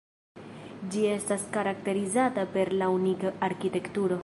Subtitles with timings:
[0.95, 4.19] Ĝi estas karakterizata per la unika arkitekturo.